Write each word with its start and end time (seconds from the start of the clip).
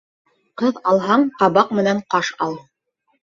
Ҡыҙ 0.61 0.77
алһаң, 0.91 1.27
ҡабаҡ 1.43 1.75
менән 1.81 2.01
ҡаш 2.15 2.31
ал. 2.47 2.57